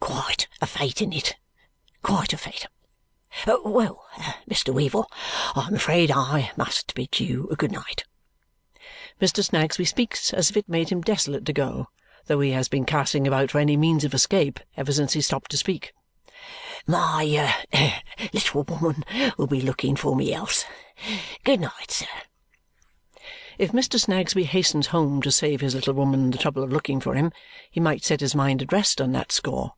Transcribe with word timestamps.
"Quite 0.00 0.46
a 0.60 0.66
fate 0.66 1.00
in 1.02 1.12
it. 1.12 1.36
Quite 2.02 2.32
a 2.32 2.36
fate. 2.38 2.66
Well, 3.46 4.04
Mr. 4.50 4.74
Weevle, 4.74 5.06
I 5.54 5.66
am 5.68 5.74
afraid 5.74 6.10
I 6.10 6.50
must 6.56 6.94
bid 6.94 7.20
you 7.20 7.52
good 7.56 7.70
night" 7.70 8.04
Mr. 9.20 9.44
Snagsby 9.44 9.84
speaks 9.84 10.32
as 10.32 10.50
if 10.50 10.56
it 10.56 10.68
made 10.68 10.88
him 10.88 11.02
desolate 11.02 11.44
to 11.46 11.52
go, 11.52 11.88
though 12.26 12.40
he 12.40 12.50
has 12.50 12.68
been 12.68 12.84
casting 12.84 13.26
about 13.28 13.52
for 13.52 13.58
any 13.58 13.76
means 13.76 14.02
of 14.04 14.12
escape 14.14 14.58
ever 14.76 14.92
since 14.92 15.12
he 15.12 15.20
stopped 15.20 15.50
to 15.52 15.56
speak 15.56 15.92
"my 16.86 17.52
little 18.32 18.64
woman 18.64 19.04
will 19.36 19.46
be 19.46 19.60
looking 19.60 19.94
for 19.94 20.16
me 20.16 20.32
else. 20.32 20.64
Good 21.44 21.60
night, 21.60 21.90
sir!" 21.90 22.06
If 23.58 23.70
Mr. 23.72 24.00
Snagsby 24.00 24.44
hastens 24.44 24.88
home 24.88 25.22
to 25.22 25.30
save 25.30 25.60
his 25.60 25.74
little 25.74 25.94
woman 25.94 26.32
the 26.32 26.38
trouble 26.38 26.64
of 26.64 26.72
looking 26.72 27.00
for 27.00 27.14
him, 27.14 27.32
he 27.70 27.80
might 27.80 28.04
set 28.04 28.20
his 28.20 28.34
mind 28.34 28.60
at 28.62 28.72
rest 28.72 29.00
on 29.00 29.12
that 29.12 29.30
score. 29.30 29.74